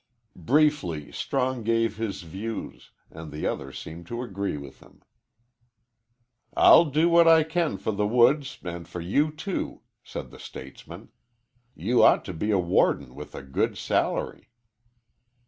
Briefly 0.43 1.11
Strong 1.11 1.61
gave 1.61 1.97
his 1.97 2.23
views, 2.23 2.89
and 3.11 3.31
the 3.31 3.45
other 3.45 3.71
seemed 3.71 4.07
to 4.07 4.23
agree 4.23 4.57
with 4.57 4.79
him. 4.79 5.03
"I'll 6.57 6.85
do 6.85 7.07
what 7.07 7.27
I 7.27 7.43
can 7.43 7.77
for 7.77 7.91
the 7.91 8.07
woods 8.07 8.57
and 8.63 8.87
for 8.87 8.99
you, 8.99 9.29
too," 9.29 9.81
said 10.03 10.31
the 10.31 10.39
statesman. 10.39 11.09
"You 11.75 12.01
ought 12.01 12.25
to 12.25 12.33
be 12.33 12.49
a 12.49 12.57
warden 12.57 13.13
with 13.13 13.35
a 13.35 13.43
good 13.43 13.77
salary." 13.77 14.49